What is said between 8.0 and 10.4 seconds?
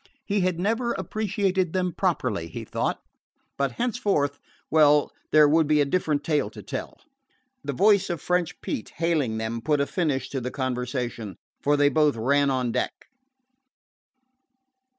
of French Pete hailing them put a finish